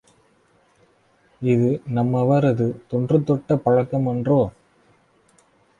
[1.41, 4.41] இது நம்மவரது தொன்றுதொட்ட பழக்கம் அன்றோ?